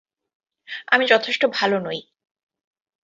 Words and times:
আমি 0.87 1.05
যথেষ্ট 1.07 1.41
ভালো 1.53 1.77
নই! 1.79 1.99